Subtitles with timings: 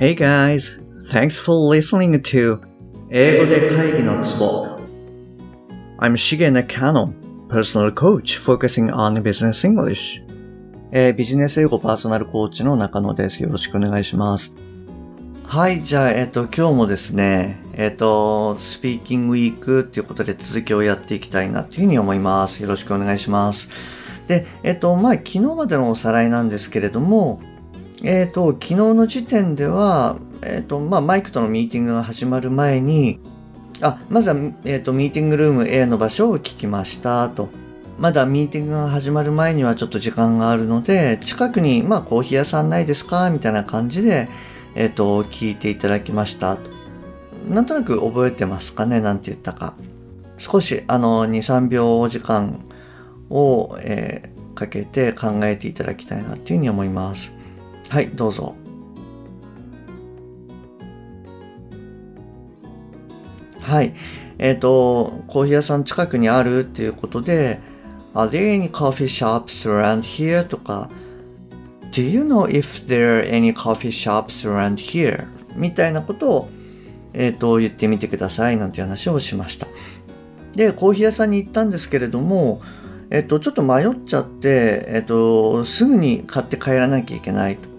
[0.00, 0.80] Hey guys,
[1.10, 2.60] thanks for listening to
[3.10, 4.78] 英語で会議のツボ
[5.98, 7.12] I'm Shige Nakano,
[7.48, 10.24] personal coach focusing on business English.
[10.92, 13.42] えービジネス英語パーソナルコーチの中野です。
[13.42, 14.54] よろしくお願いします。
[15.42, 22.62] はい、じゃあ、えっ、と、今日もですね、えっ、と、スピーキングウィークっていうことで続きをやっていきたいなっていうふうに思います。
[22.62, 23.68] よろしくお願いします。
[24.28, 27.40] で、えっ、と、まあ、昨日までのおさらいなんですけれども、
[28.04, 33.18] えっ、と、昨日の時点では、えっ、と、まあ、マイクとのミーティングが始まる前に、
[33.80, 37.48] あ、まずは、えっ、と、ミーティングルーム A の場所を聞きましたと。
[37.98, 43.30] まだミーティングが始まる前にはちょっと時間があるので、近くに、まあ、コーヒー屋さんないですか？
[43.30, 44.28] みたいな感じで、
[44.76, 46.70] えっ、と、聞いていただきましたと。
[47.48, 49.00] なんとなく覚えてますかね？
[49.00, 49.74] なんて言ったか。
[50.36, 52.60] 少し、あの、2、3秒お時間
[53.30, 57.32] を、えーかけて考えていただきたいなっていうふうに思います。
[57.88, 58.54] はい、どうぞ。
[63.62, 63.94] はい。
[64.38, 67.60] えっ、と、コーヒー屋さん近くにあるっていうことで、
[68.14, 70.46] Are there any coffee shops around here?
[70.46, 70.90] とか、
[71.92, 75.26] Do you know if there are any coffee shops around here?
[75.56, 76.50] みたいなことを、
[77.14, 79.66] えっ、と、言ってみてくださいなんていう話をしました。
[80.54, 82.60] で、コーヒー屋さんに行ったんですけれども、
[83.10, 87.77] えっ、と、ちょっと迷っちゃって、えっ、と、すぐに買って帰らなきゃいけないと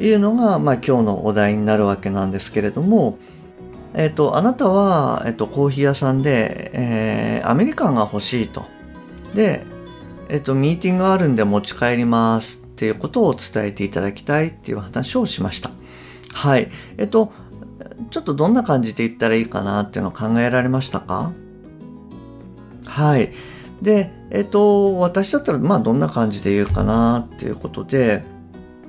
[0.00, 3.18] いうのが、まあ今日のお題になるわけなんですけれども、
[3.92, 8.64] えっ、と、あなたは、えっ、と、コーヒー屋さんで、えーアメリカンが欲しいと。
[9.34, 9.64] で、
[10.28, 15.70] えっ、と、ミーティングあるんで持ち帰りますっていうことを伝えていただきたいっていう話をしました。
[16.32, 16.70] はい。
[16.98, 17.32] えっ、と、
[18.10, 21.32] ちょっとどんな感じで言ったらいいかなっていうのを考えられましたか？
[22.86, 23.32] はい。
[23.82, 28.22] で、えっ、と、私だったら、まあ、どんな感じで言うかなっていうことで、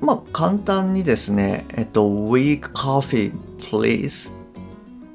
[0.02, 4.32] まあ、簡単にですね、えっ、と、weak coffee, please.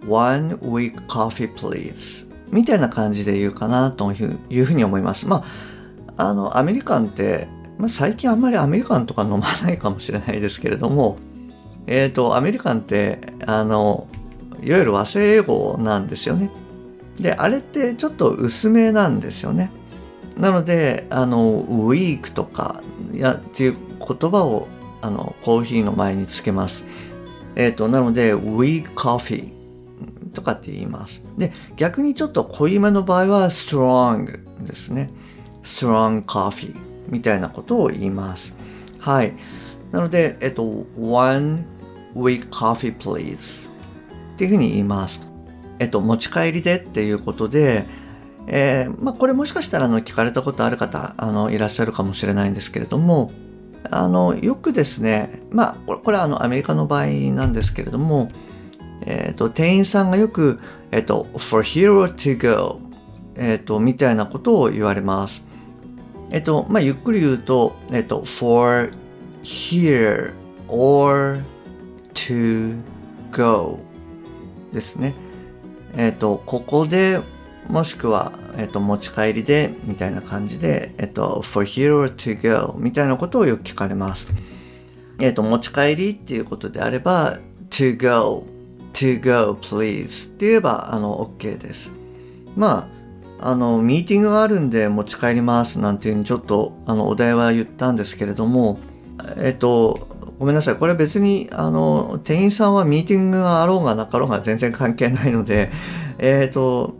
[0.07, 2.25] one week coffee, please.
[2.51, 5.27] みたいな感じで言うかなというふうに思います。
[5.27, 5.43] ま
[6.15, 11.17] あ、あの、アメリカンって、まあ、最近あんまりアメリカンとか飲まないかもしれないですけれども、
[11.85, 14.07] えっ、と、アメリカンって、あの、
[14.63, 16.49] いわゆる和製英語なんですよね。
[17.19, 19.69] で、あれってちょっと薄めなんですよね。
[20.37, 22.81] なので、あの、weak とか、
[23.13, 24.67] や、っていう言葉を、
[25.01, 26.83] あの、コーヒーの前につけます。
[27.55, 29.51] えっ、と、なので、weak coffee
[30.33, 31.23] とかって言います。
[31.37, 35.09] で、逆にちょっと濃いめの場合は strong ですね。
[35.63, 36.75] strong coffee
[37.09, 38.55] みたいなことを言います。
[38.99, 39.33] はい。
[39.91, 41.65] なので、えっと、one
[42.15, 43.71] week coffee please っ
[44.37, 45.27] ていうふうに言います。
[45.79, 47.85] えっと、持ち帰りでっていうことで、
[48.47, 53.29] えーまあ、これもしかしたらあの聞かれたことある方あのいらっしゃるかもしれないんですけれども
[53.89, 58.29] あのよくですねまあこれこれはあのアメリカの場合なんですけれども、
[59.05, 60.59] えー、と店員さんがよく、
[60.91, 62.79] えー、と for hero to go、
[63.35, 65.43] えー、とみたいなことを言われます。
[66.29, 68.91] えっ、とまあゆっくり言うと,、えー、と for
[69.43, 70.33] here
[70.67, 71.39] or
[72.13, 72.75] to
[73.31, 73.79] go
[74.73, 75.13] ですね。
[75.95, 77.21] えっ、とここで
[77.69, 84.31] もしくは、えっと、持ち帰りでみたいな感じで、えっと、for here or to go みたいなことをよく聞かれます。
[85.19, 87.39] えっと、持ち帰りっていうことであれば、
[87.69, 88.45] to go,
[88.93, 91.91] to go please って言えば、あの、OK です。
[92.55, 92.89] ま
[93.39, 98.79] あ、あの、ミーティングがあるんで持ち帰りますなんていうふうにちょっと、あの、お題は言ったんですけれども、
[99.37, 100.07] えっと、
[100.39, 100.75] ごめんなさい。
[100.75, 105.71] これ別に、あの、店員さんはミーティングがあろうがなかろうが全然関係ないので、
[106.19, 106.95] えっと、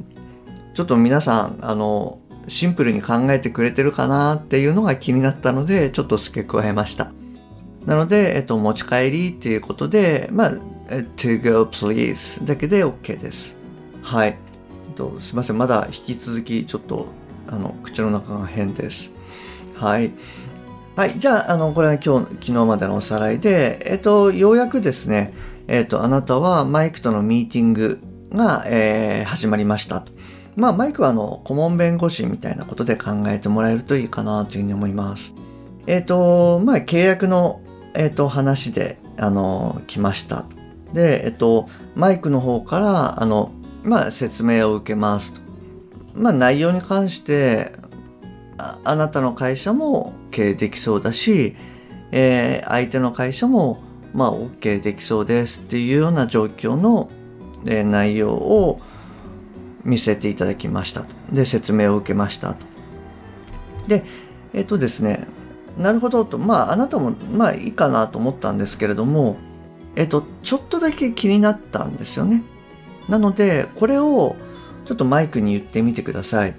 [0.77, 7.11] ちょっと皆さん、あの、シンプルに考えてくれてるかなっていうのが気になったので、ちょっと付け加えました。
[7.87, 10.51] なので、えっと、持ち帰りっていうことで、まあ、
[11.15, 13.57] to go please だけで OK です。
[14.03, 14.37] はい。
[14.89, 15.57] えっと、すいません。
[15.57, 17.07] まだ引き続き、ちょっと、
[17.47, 19.11] あの、口の中が変です。
[19.73, 20.11] はい。
[20.95, 21.17] はい。
[21.17, 25.33] じゃあ、あの、これは今日、昨日までのおさらいで、えっと、ようやくですね、
[25.67, 27.99] えっと、あなたはマイクとのミーティング
[28.31, 30.16] が、えー始まりましたと。
[30.57, 35.35] まあ、マイクはあの、顧問弁護士みたいなことで考えてもらえるといいかなというふうに思います。
[35.85, 37.61] えっ、と、まあ、契約の、
[37.93, 40.45] えっ、と、話で、あの、来ました。
[40.93, 43.51] で、えっ、と、マイクの方から、あの、
[43.83, 45.33] まあ、説明を受けます。
[46.15, 47.71] まあ、内容に関して、
[48.57, 51.55] ああなたの会社も経営できそうだし、
[52.11, 53.83] えー相手の会社も、
[54.13, 57.09] まあ、OK できそうですっていうような状況の、
[57.65, 58.81] えー内容を、
[59.87, 61.07] 見せていただきましたと。
[61.31, 62.65] で、説明を受けましたと。
[63.87, 64.03] で、
[64.53, 65.25] えっ、とですね、
[65.77, 69.37] なるほどと、まあ、あなたも、まあいいかなと思ったんですけれども、
[69.95, 72.43] えっと、ちょっとだけ気になったんですよね。
[73.07, 74.35] なので、これを
[74.85, 76.55] ちょっとマイクに言ってみてください。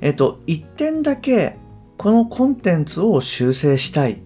[0.00, 1.56] えっと、一点だけ
[1.96, 4.20] このコンテンツを修正したい。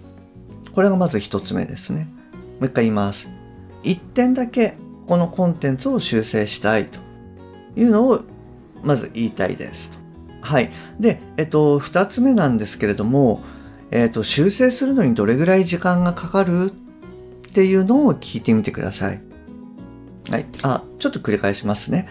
[0.74, 2.08] これがまず一つ目ですね。
[2.32, 3.30] もう一回言います。
[3.82, 7.05] 一点だけこのコンテンツを修正したいと
[7.76, 8.22] いうのを
[8.82, 9.98] まず言いたいですと。
[10.40, 10.70] はい。
[11.00, 13.42] で、えっと、二つ目なんですけれども、
[13.90, 19.20] えっと、修正するのにどれぐらい時間がかかるっていうのを聞いてみてください。
[20.30, 20.46] はい。
[20.62, 22.08] あ、ちょっと繰り返しますね。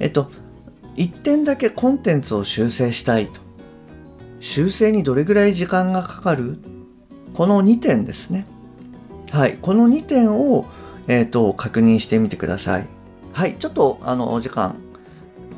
[0.00, 0.30] えっと、
[0.96, 3.40] 一点だけコンテンツを修正したいと。
[4.40, 6.58] 修正にどれぐらい時間がかかる？
[7.34, 8.46] この2点ですね。
[9.32, 9.58] はい。
[9.60, 10.66] この2点を、
[11.08, 12.86] えっ、ー、と、確認してみてください。
[13.32, 13.56] はい。
[13.58, 14.76] ちょっと、あの、お時間、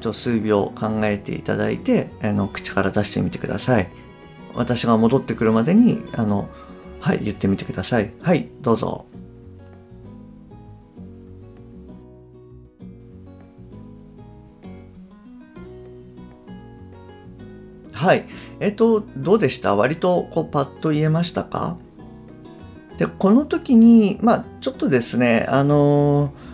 [0.01, 3.89] ちょ数秒考えていただいて、あの、口から出してみてください。
[4.55, 6.49] 私が戻ってくるまでに、あの、
[7.01, 8.13] はい、言ってみてください。
[8.23, 9.07] はい、どうぞ。
[17.93, 18.27] はい。
[18.61, 19.75] えっと、どうでした？
[19.75, 21.77] 割とこうパッと言えましたか？
[22.99, 26.46] で、この時に、まあ、ちょっとですね、あのー、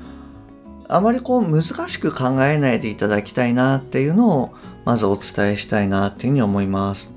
[0.94, 4.55] あまりこう難しく考えないでいただきたいなっていうのを、
[4.85, 7.12] まずお伝えしたいなっていうふうに思います。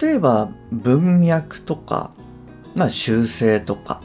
[0.00, 2.12] 例えば、文脈とか、
[2.74, 4.02] まあ、修正とか、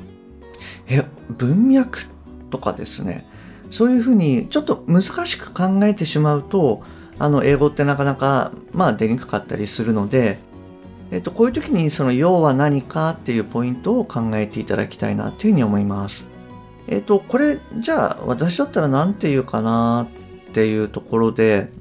[0.88, 2.06] え、文脈
[2.50, 3.26] とかですね、
[3.70, 6.84] そういうふうにちょっと難しく考えてしまうと、
[7.18, 10.40] あの英語ってなかなかまあ出にくかったりするので、
[11.12, 16.31] えっと、こういう時にその要は何かっていうポイントを考えていただきたいなというふうに思います。
[16.92, 20.08] えっと、これじゃあ私だったら何て言うかな
[20.50, 21.72] っていうところで、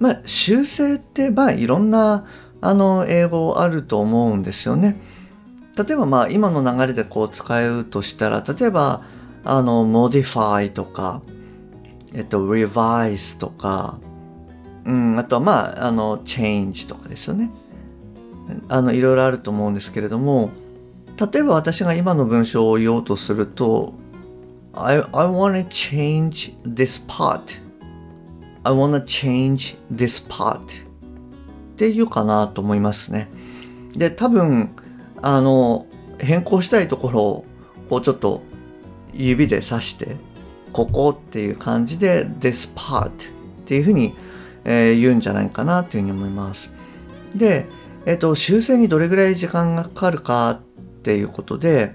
[0.00, 2.26] まあ修正ってまあいろんな
[2.62, 4.98] あの英語あると思うんですよね。
[5.76, 9.02] 例えばまあ今の流れでこう使うとしたら例えば
[9.44, 11.20] あの modify とか
[12.14, 13.98] えっと revise とか
[14.86, 17.50] うん、あとはまああの change とかですよね
[18.68, 20.50] あのいろいろあると思うんですけれども
[21.18, 23.94] 例えば私が今の文章を言おうとすると
[24.76, 27.60] I, I want to change this part.
[28.64, 30.60] I want to change this part.
[30.60, 33.28] っていうかなと思いますね。
[33.96, 34.70] で多分
[35.22, 35.86] あの
[36.18, 37.44] 変更したいところを
[37.88, 38.42] こうちょっと
[39.12, 40.16] 指で指して
[40.72, 43.12] ここっていう感じで this part っ
[43.64, 44.14] ていうふうに
[44.64, 46.70] えー、言うんじゃないかなというふうに思います。
[47.34, 47.66] で、
[48.06, 50.60] えっ、ー、と、修正にどれぐらい時間がかかるかっ
[51.02, 51.94] ていうことで、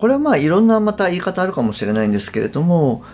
[0.00, 3.04] これはまあいろんなまた言い方あるかもしれないんですけれども、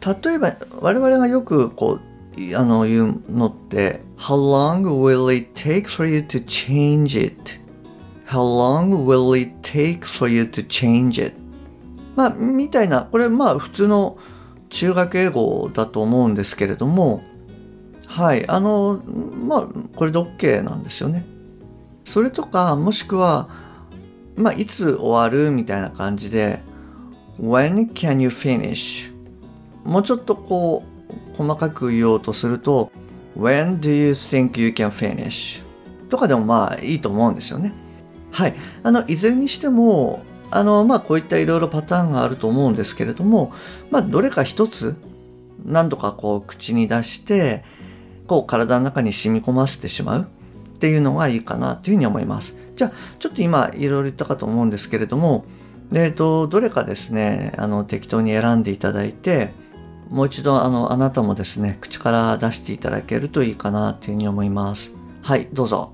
[0.00, 1.98] 例えば我々がよくこ
[2.38, 10.44] う、あの言うのって、How long will it take for you to change it?How long will it take for you
[10.44, 11.34] to change it?
[12.14, 14.16] まあ、みたいな、これまあ普通の
[14.68, 17.24] 中学英語だと思うんですけれども、
[18.06, 19.62] はい、あの、まあ、
[19.96, 21.24] これで OK なんですよね。
[22.04, 23.48] それとか、もしくは、
[24.40, 26.60] まあ、いつ終わるみたいな感じで、
[27.40, 29.12] When can you finish?
[29.84, 30.84] もうちょっとこ
[31.32, 32.90] う、細かく言おうとすると、
[33.36, 35.62] When do you think you can finish?
[36.08, 37.72] とかでもまあいいと思うんですよね。
[38.30, 38.54] はい。
[38.82, 43.52] あの、いずれにしても、あの、まあこういったいろいろパターンがあると思うんですけれども、
[43.90, 44.96] まあどれか一つ、
[45.64, 47.64] 何度かこう口に出して、
[48.26, 50.22] こう体の中に染み込ませてしまう
[50.74, 52.54] っていうのがいいかなというふうに思います。
[52.80, 55.44] じゃあちょっと今いろいろ言ったかと思うんですけれども、
[55.92, 59.52] えーと、どれかですねあの適当に選んでいただいて
[60.08, 64.94] もう一度あのあなたもですね口から出していただけるといいかなというふうに思います。
[65.20, 65.92] はいどうぞ。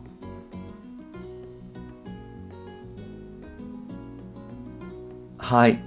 [5.38, 5.82] はい。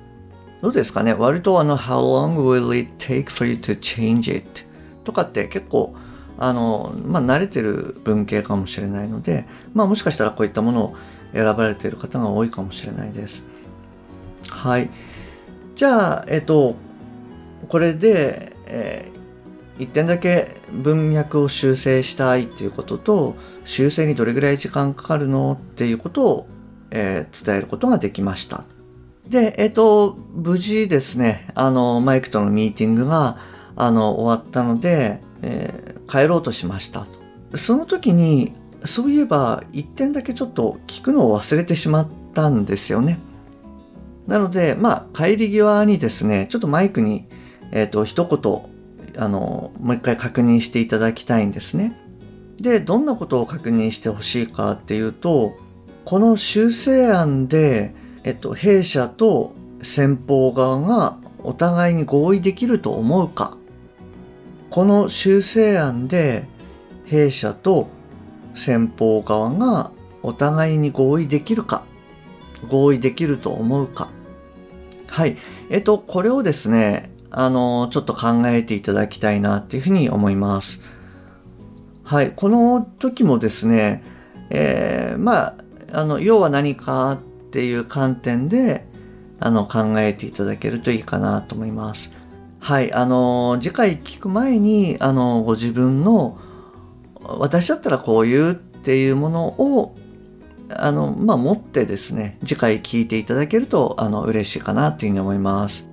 [0.62, 1.13] どうですかね？
[1.13, 4.65] 割とあの How long will it take for you to change it?
[5.06, 5.96] とかって結構
[6.41, 10.96] あの、まあ、慣れてる文系かもしれないので、まあ、もしかしたらこういったものを
[11.34, 13.43] 選ばれている方が多いかもしれないです。
[14.50, 14.89] はい。
[15.75, 16.75] じゃあ、えっと、
[17.67, 26.48] これで、えー、一点だけ文脈を修正したいっていうことと、修正にどれぐらい時間かかるのっていうことを、
[26.91, 28.63] えー、伝えることができました。
[29.27, 33.38] で、えっ、と、無事ですね、あの、マイクとのミーティングが、
[33.75, 37.08] あの、終わったので、え、帰ろうとしました
[37.54, 38.54] その時に
[38.86, 43.20] そういえば一点だけちょっと聞くのを忘れてしまったんですよね。
[44.28, 47.28] なのでまあ帰り際にですねちょっとマイクに
[47.72, 51.94] えっ、と一言あのもう一回確認していただきたいんですね。
[52.58, 55.58] でどんなことを確認してほしいかっていうと
[56.06, 63.58] この修正案で、えっと、弊社と先方側がお互いに合意できると思うか
[64.69, 66.45] この修正案で
[67.05, 67.88] 弊社と
[68.53, 71.83] 先方側がお互いに合意できるか
[72.67, 74.09] 合意できると思うか
[75.07, 75.38] はい。
[75.69, 80.81] えっと、これをですね、あの、ちょっと考えていただきたいなっていうふうに思います。
[82.03, 82.31] はい。
[82.31, 84.03] この時もですね、
[84.49, 85.55] えー、まあ、
[85.93, 87.17] あの、要は何かっ
[87.51, 88.85] ていう観点で、
[89.39, 92.11] あの、考えていただけるといいかなと思います。
[92.60, 92.94] はい。
[92.94, 96.38] あの、次回聞く前に、あの、ご自分の、
[97.22, 99.96] 私だったらこういうっていうものを
[100.70, 105.89] あの、まあ、持ってですね、次回聞いていただけると、あの、嬉しいかなっていうふうに思います。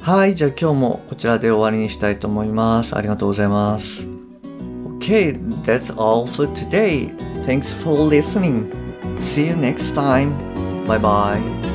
[0.00, 2.96] はい、じゃあ今日もこちらで終わりにしたいと思います。
[2.96, 4.06] ありがとうございます。
[4.98, 7.14] Okay, that's all for today.
[7.44, 8.70] Thanks for listening.
[9.18, 10.32] See you next time.
[10.86, 11.69] Bye bye.